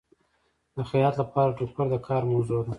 د 0.77 0.79
خیاط 0.89 1.15
لپاره 1.21 1.55
ټوکر 1.57 1.85
د 1.91 1.95
کار 2.07 2.21
موضوع 2.31 2.61
ده. 2.65 2.69